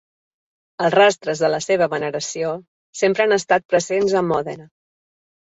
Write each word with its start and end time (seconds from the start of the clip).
Els 0.85 0.95
rastres 0.95 1.43
de 1.45 1.49
la 1.55 1.59
seva 1.65 1.89
veneració 1.91 2.55
sempre 3.03 3.27
han 3.27 3.37
estat 3.37 3.69
presents 3.75 4.19
a 4.25 4.27
Mòdena. 4.33 4.69